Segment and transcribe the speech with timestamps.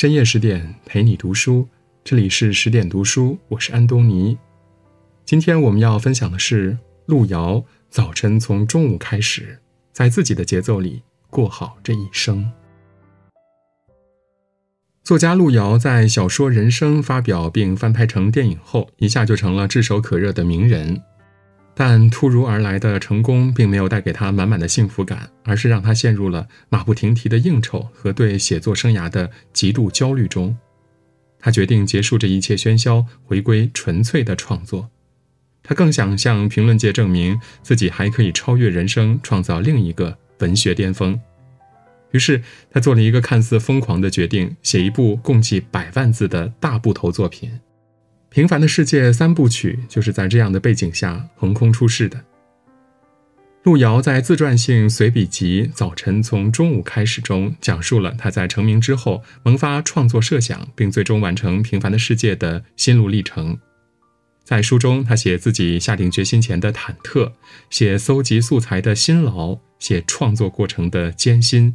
[0.00, 1.68] 深夜十点陪你读书，
[2.02, 4.38] 这里是十点读书，我是安东尼。
[5.26, 9.58] 今天我们要分享的是路遥早晨从中午开始，
[9.92, 12.50] 在自己的节奏里过好这一生。
[15.04, 21.02] 作家路遥在小说《人生》发表并翻拍成电影后，一下就成了炙手可热的名人。
[21.82, 30.54] 但突如而来的成功并没有带给他满满的幸福感，而是让他陷入了马不停蹄的应酬和对写作生涯的极度焦虑中。
[31.38, 34.90] 他决定结束这一切喧嚣，回归纯粹的创作。
[35.62, 41.18] 他更想向评论界证明自己还可以超越人生，创造另一个文学巅峰。
[42.10, 47.48] 于是，他做了一个看似疯狂的决定，写一部共计百万字的大部头作品。
[48.30, 52.24] 《平凡的世界》三部曲就是在这样的背景下横空出世的。
[53.64, 63.58] 路遥在自传性随笔集《早晨从中午开始》中，讲述了他在成名之后萌发创作设想，并最终完成《平凡的世界》的心路历程。
[64.44, 67.32] 在书中，他写自己下定决心前的忐忑，
[67.68, 71.74] 写搜集素材的辛劳，写创作过程的艰辛。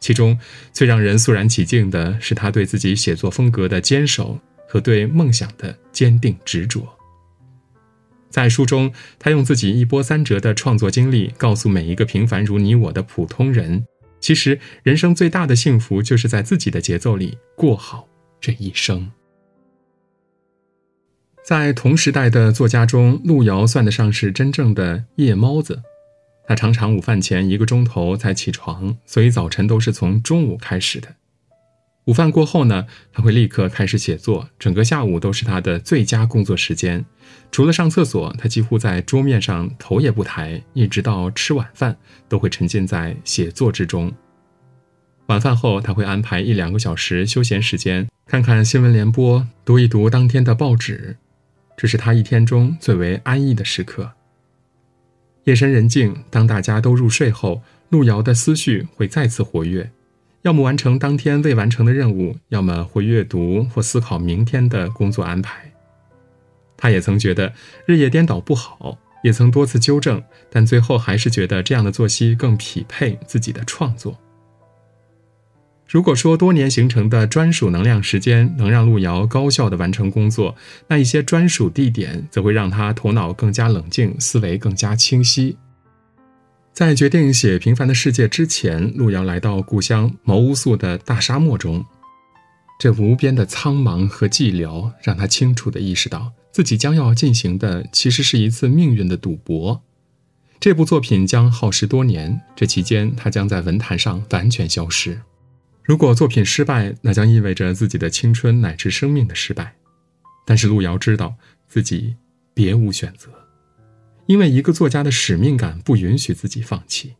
[0.00, 0.38] 其中
[0.72, 4.40] 最让人肃然起敬的是他对自己写作风格的坚守。
[4.74, 6.84] 和对梦想的坚定执着。
[8.28, 13.86] 在书中，他用自己一波三折的创作经历，告诉每一个平凡如你我的普通人，
[14.18, 18.08] 其实人生最大的幸福，就是在自己的节奏里过好
[18.40, 19.12] 这一生。
[21.44, 25.80] 在同时代的作家中，路遥算得上是真正的夜猫子。
[26.48, 31.14] 他常常午饭前一个钟头才起床，所以早晨都是从中午开始的。
[32.06, 37.04] 午饭过后呢，他会立刻开始写作，整个下午都是他的最佳工作时间。
[37.50, 41.96] 除了上厕所，他几乎在桌面上头也不抬，一直到吃晚饭
[42.28, 44.12] 都会沉浸在写作之中。
[45.28, 51.16] 晚饭后，他会安排一两个小时休闲时间，看看新闻联播，读一读当天的报纸，
[51.74, 54.12] 这是他一天中最为安逸的时刻。
[55.44, 59.90] 夜深人静，当大家都入睡后，路遥的思绪会再次活跃。
[60.44, 65.72] 要么完成当天未完成的任务，要么会阅读或思考明天的工作安排。
[66.76, 67.50] 他也曾觉得
[67.86, 74.18] 日夜颠倒不好，也曾多次纠正，但最后还是觉得这样的作息更匹配自己的创作。
[75.88, 80.54] 如果说多年形成的专属能量时间能让路遥高效地完成工作，
[80.88, 85.56] 那一些专属地点则会让他头脑更加冷静，思维更加清晰。
[86.74, 91.86] 在决定写《平凡的世界》之前，路遥来到故乡毛乌素的大沙漠中，
[92.80, 99.80] 这无边的苍茫和寂寥让他清楚地意识到，自己将要进行的其实是一次命运的赌博。
[100.58, 105.20] 这部作品将耗时多年，这期间他将在文坛上完全消失。
[105.84, 109.76] 如果作品失败，那将意味着自己的青春乃至生命的失败。
[110.44, 111.36] 但是路遥知道
[111.68, 112.16] 自己
[112.52, 113.30] 别无选择。
[114.26, 117.14] 因为一个作家的使命感不允许自己放弃，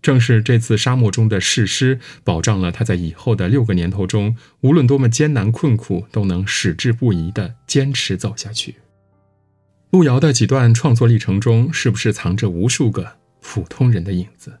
[0.00, 8.76] 正是这次沙漠中的誓师，保障了他在以后的六个年头中，无论多么艰难困苦，都能矢志不移地坚持走下去。
[9.90, 14.58] 路遥的几段创作历程中，是不是藏着无数个普通人的影子？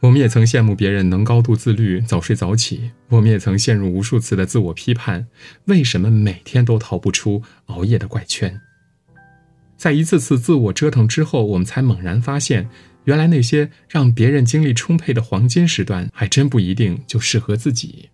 [0.00, 5.26] 我们也曾羡慕别人能高度自律、早睡早起，我们也曾陷入无数次的自我批判：
[5.64, 8.60] 为什么每天都逃不出熬夜的怪圈？
[9.76, 12.68] 在一次次自我折腾之后，我们才猛然发现，
[13.04, 18.08] 原来那些让别人精力充沛的黄金时段，还真不一定就适合自己。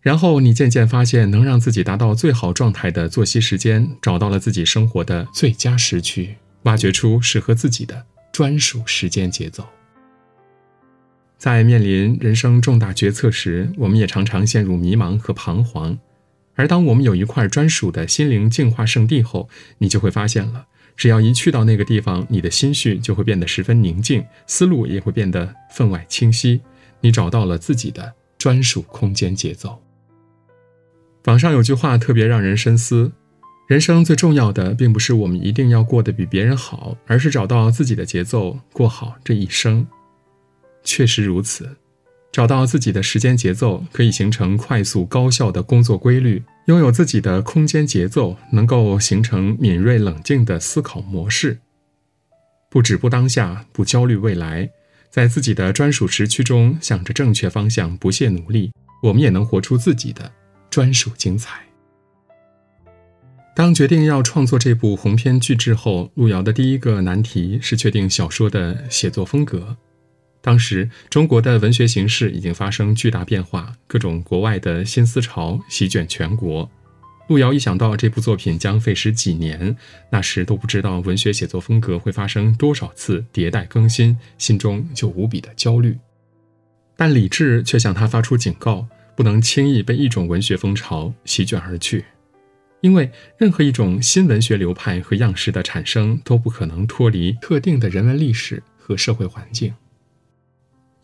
[0.00, 9.66] 然后你渐渐发现，能让自己达到最好状态的作息时间，找到了自己生活的最佳时区，挖掘出适合自己的专属时间节奏。
[11.38, 15.98] 在面临人生重大决策时，我们也常常陷入迷茫和彷徨。
[16.54, 19.48] 而当我们有一块专属的心灵净化圣地后，
[19.78, 20.66] 你就会发现了，
[20.96, 26.60] 只要一去到那个地方，你的心绪就会变得十分宁静，思路也会变得分外清晰。
[27.00, 29.82] 你找到了自己的专属空间节奏。
[31.24, 33.10] 网上有句话特别让人深思：
[33.66, 39.86] 人生最重要的，并不是我们一定要过得比别人好，而是找到自己的节奏，过好这一生。
[40.82, 41.76] 确实如此。
[42.34, 51.60] 找到自己的时间节奏，可以形成快速高效的工作规律；拥有自己的空间节奏，能够形成敏锐冷静的思考模式。
[52.68, 54.68] 不止步当下，不焦虑未来，
[55.10, 60.28] 在自己的专属时区中，向着正确方向不懈努力，我们也能活出自己的
[60.68, 61.60] 专属精彩。
[63.54, 69.76] 当决定要创作这部鸿篇巨制后，路遥的第一个难题是确定小说的写作风格。
[70.44, 76.70] 当时中国的文学形势已经发生巨大变化，各种国外的新思潮席卷全国。
[77.28, 79.74] 路遥一想到这部作品将费时几年，
[80.10, 85.96] 那时都不知道文学写作风格会发生多少次迭代更新，心中就无比的焦虑。
[86.94, 88.86] 但理智却向他发出警告，
[89.16, 92.04] 不能轻易被一种文学风潮席卷而去，
[92.82, 99.72] 因为任何一种新文学流派和样式的产生都不可能脱离特定的人文历史和社会环境。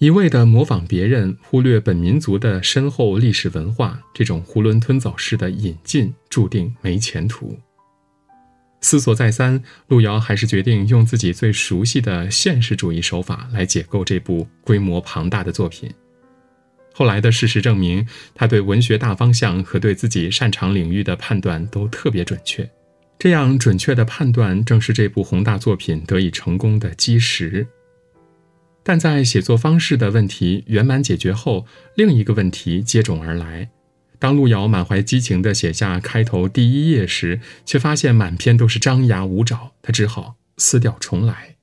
[0.01, 7.55] 一味地模仿别人，忽略本民族的深厚历史文化，这种囫囵吞枣式的引进，注定没前途。
[8.81, 15.93] 思索再三，路遥还是决定用自己最熟悉的现实主义手法来解构这部规模庞大的作品。
[16.95, 22.67] 后来的事实证明，他对文学大方向和对自己擅长领域的判断都特别准确。
[23.19, 27.67] 这样准确的判断，正是这部宏大作品得以成功的基石。
[28.83, 33.69] 但在写作方式的问题圆满解决后，另一个问题接踵而来。
[34.19, 41.57] 当路遥满怀激情地写下开头第一页时，却发现满篇都是张牙舞爪，他只好撕掉重来。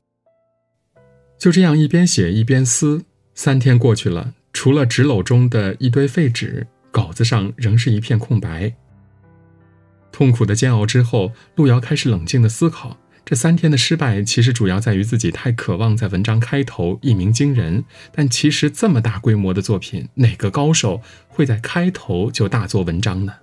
[1.38, 3.06] 就这样一边写一边撕，
[3.36, 8.74] 三天过去了，除了纸篓中的一堆废纸，稿子上仍是一片空白。
[10.12, 12.98] 痛苦的煎熬之后，路遥开始冷静地思考。
[13.30, 17.84] 这三天的失败，其实主要在于自己太渴望在文章开头一鸣惊人。
[18.14, 23.34] 但其实这么大规模的作品，哪个高手会在开头就大做文章呢？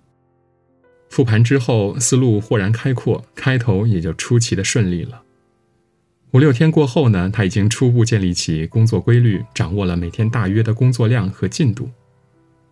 [1.11, 5.21] 复盘之后，思路豁然开阔，开头也就出奇的顺利了。
[6.31, 11.91] 五六天过后呢，他已经初步建立起工作规律，掌握了每天大约的工作量和进度。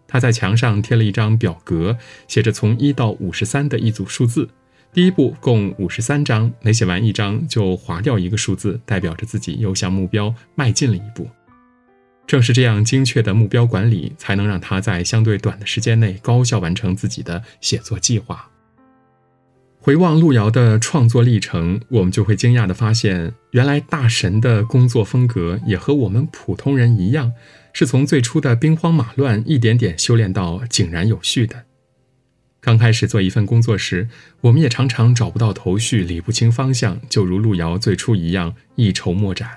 [0.08, 4.48] 他在墙上贴了一张表格，写着从一到五十三的一组数字。
[4.94, 11.26] 第一步共五十三章，每写完一章就划掉一个数字，代表着自己又向目标迈进了一步。
[12.26, 18.50] 正是这样精确的目标管理，才能让他在相对短的时间内高效完成自己的写作计划。
[19.80, 27.32] 回望路遥的创作历程，我们就会惊讶地发现，原来大神的工作风格也和我们普通人一样，
[27.72, 31.64] 是从最初的兵荒马乱一点点修炼到井然有序的。
[32.62, 34.08] 刚开始做一份工作时，
[34.42, 39.50] 我们也常常找不到头绪，理不清方向，就如路遥最初一样一筹莫展。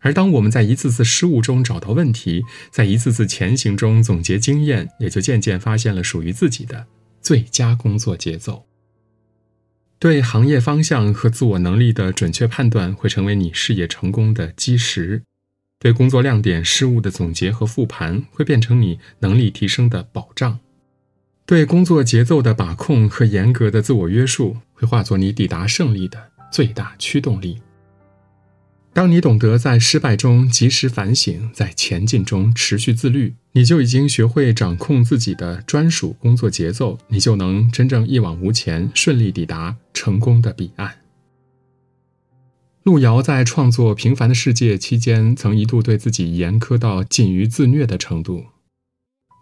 [0.00, 6.86] 而当我们在一次次失误中找到问题，在一次次前行中总结经验，也就渐渐发现了属于自己的
[7.22, 8.66] 最佳工作节奏。
[9.98, 15.22] 对行业方向和自我能力的准确判断，会成为你事业成功的基石；
[15.78, 20.60] 对工作亮点、失误的总结和复盘，会变成你能力提升的保障。
[21.50, 27.60] 对工作节奏的把控和严格的自我约束，会化作你抵达胜利的最大驱动力。
[28.92, 40.98] 当你懂得在失败中及时反省，在前进中持续自律，你就已经学会掌控自己的专属工作节奏，你就能真正一往无前，顺利抵达成功的彼岸。
[42.84, 48.44] 路遥在创作《平凡的世界》期间，曾一度对自己严苛到近于自虐的程度。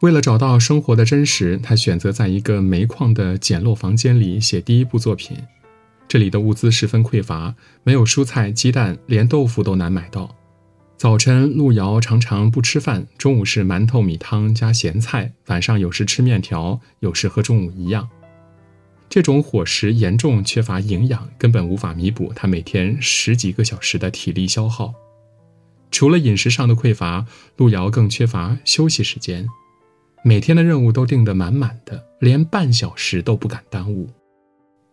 [0.00, 5.36] 为了找到生活的真实，他选择在一个煤矿的简陋房间里写第一部作品。
[6.06, 10.36] 这里的物资十分匮乏，没有蔬菜、鸡蛋，连豆腐都难买到。
[10.96, 18.08] 早晨，路遥常常不吃饭，中午是馒头米汤加咸菜，晚上有时吃面条，有时和中午一样。
[19.08, 24.94] 这种伙食严重缺乏营养，根本无法弥补他每天十几个小时的体力消耗。
[25.90, 27.26] 除了饮食上的匮乏，
[27.56, 29.48] 路遥更缺乏休息时间。
[30.22, 34.08] 每天的任务都定得满满的，连半小时都不敢耽误。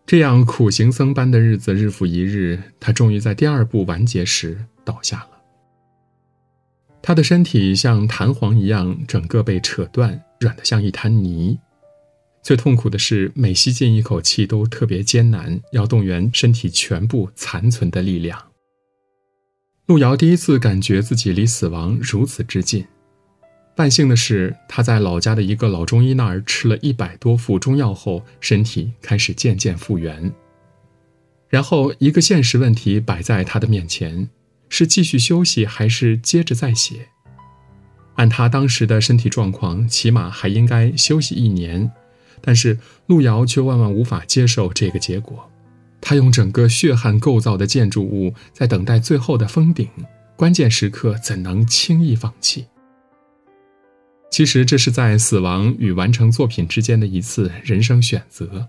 [0.06, 5.30] 这样苦行僧般的日子日复一日，他终于在第二部完结时倒下了。
[7.02, 11.58] 他的身体像弹簧一样，整个被扯断，软得像一滩泥。
[12.42, 18.40] 最痛苦的是，每吸进一口气都特别艰难，要动员身体全部残存的力量。
[19.86, 22.84] 路遥第一次感觉自己离死亡如此之近。
[23.76, 30.32] 万幸的是，他在老家的一个老中医那儿吃了一百多副中药后，身体开始渐渐复原。
[31.48, 34.30] 然后，一个现实问题摆在他的面前：
[34.70, 37.08] 是继续休息，还是接着再写？
[38.14, 41.90] 按他当时的身体状况，起码还应该休息一年。
[42.40, 45.50] 但是，路遥却万万无法接受这个结果。
[46.00, 49.86] 他用整个血汗构造的建筑物在等待最后的封顶，
[50.34, 52.64] 关键时刻怎能轻易放弃？
[54.30, 58.68] 其实这是在死亡与完成作品之间的一次人生选择。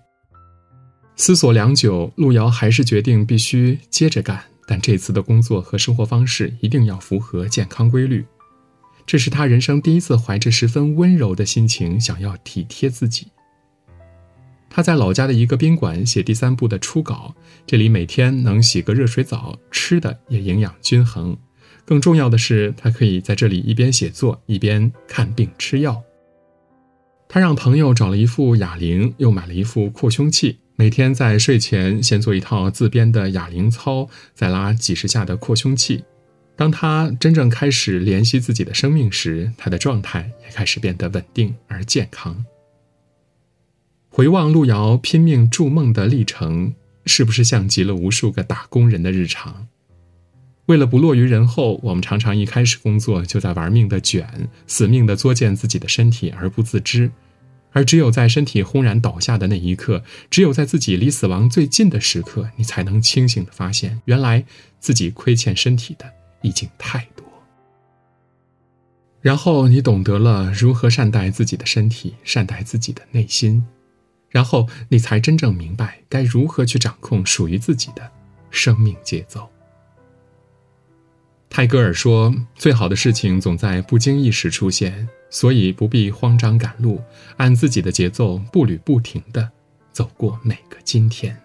[1.16, 8.24] 思索良久，路遥还是决定必须接着干，但这次的工作和生活方式一定要符合健康规律。
[9.06, 13.28] 这是他人生第一次怀着十分温柔的心情，想要体贴自己。
[14.70, 17.34] 他在老家的一个宾馆写第三部的初稿，
[17.66, 21.36] 这里每天能洗个热水澡，吃的也营养均衡。
[21.88, 26.04] 更重要的是，他可以在这里一边写作一边看病吃药。
[27.30, 36.04] 他让朋友找了一副哑铃，又买了一副扩胸器，每天在睡前先做一套自编的哑铃操，再拉几十下的扩胸器。
[36.58, 42.44] 当他真正开始怜惜自己的生命时，他的状态也开始变得稳定而健康。
[44.10, 46.74] 回望路遥拼命筑梦的历程，
[47.06, 49.68] 是不是像极了无数个打工人的日常？
[50.68, 57.12] 为了不落于人后，我们常常一开始工作就在玩命的卷，死命的作践自己的身体而不自知。
[57.72, 64.44] 而只有在身体轰然倒下的那一刻，只有在自己离死亡最近的时刻，你才能清醒的发现，原来
[64.80, 67.26] 自己亏欠身体的已经太多。
[69.22, 73.66] 然后你懂得了如何善待自己的身体，善待自己的内心。
[74.30, 78.12] 然后你才真正明白该如何去掌控属于自己的
[78.50, 79.48] 生命节奏。
[81.50, 87.02] 泰戈尔说：“最好的事情总在不经意时出现，所以不必慌张赶路，
[87.38, 89.50] 按自己的节奏，步履不停地
[89.92, 91.36] 走过每个今天。”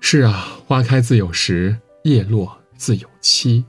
[0.00, 3.64] 是啊，花开自有时，叶落自有期。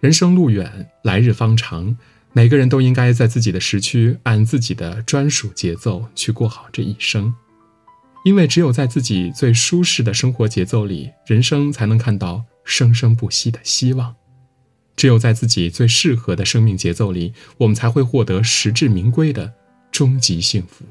[0.00, 1.96] 人生路远，来日方长。
[2.32, 7.32] 每个人都应该在自己的时区，按自己的专属节奏去过好这一生，
[8.24, 14.14] 因为只有在自己最舒适的生活节奏里，人生才能看到生生不息的希望；
[14.96, 19.54] 只有在自己最适合的生命节奏里，我们才会获得实至名归的
[19.92, 20.84] 终极幸福。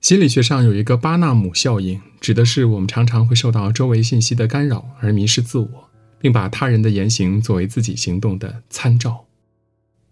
[0.00, 5.86] 心理学上有一个巴纳姆效应，指的是我们常常会受到周围信息的干扰而迷失自我。
[6.18, 9.25] 并把他人的言行作为自己行动的参照，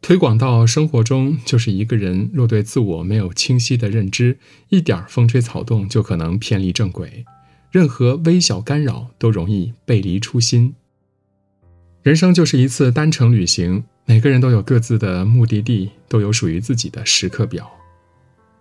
[0.05, 4.37] 推广到生活中，就是一个人若对自我没有清晰的认知，
[4.69, 7.25] 一点风吹草动就可能偏离正轨，
[7.71, 10.75] 任何微小干扰都容易背离初心。
[12.03, 17.67] 人生就是一次单程旅行，每个人都有各自的目的地，都有属于自己的时刻表，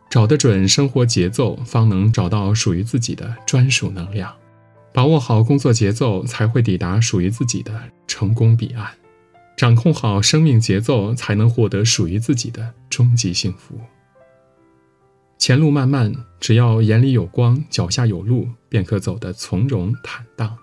[0.09, 4.33] 找得准生活节奏，方能找到属于自己的专属能量。
[4.93, 8.85] 把握好工作节奏，才会抵达属于自己的成功彼岸；
[9.63, 13.79] 掌控好生命节奏，才能获得属于自己的终极幸福。
[15.37, 20.57] 前路漫漫，只要眼里有光，脚下有路，便可走得从容坦荡。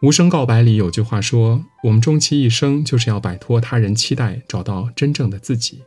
[0.00, 5.82] 无声告白里有句话说：“我们终其一生，就是要摆脱他人期待，找到真正的自己。”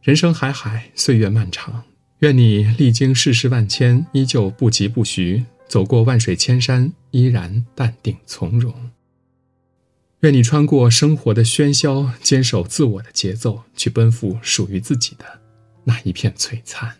[0.00, 1.84] 人生海海，岁月漫长。
[2.20, 8.74] 愿你历经世事万千，依旧不疾不徐；走过万水千山，依然淡定从容。
[10.24, 15.26] 愿你穿过生活的喧嚣，坚守自我的节奏，去奔赴属于自己的
[15.84, 16.96] 那一片璀璨。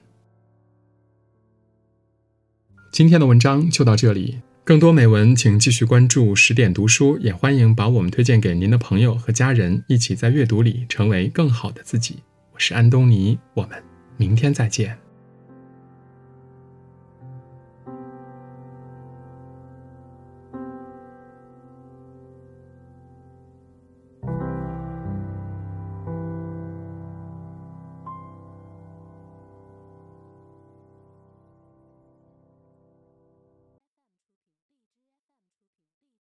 [2.92, 12.16] 今天的文章就到这里，更多美文请继续关注十点读书，也欢迎把我们推荐给您的朋友和家人，一起在阅读里成为更好的自己。
[12.52, 13.82] 我是安东尼，我们
[14.18, 15.03] 明天再见。